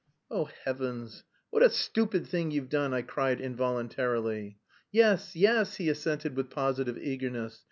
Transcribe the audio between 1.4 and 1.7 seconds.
What a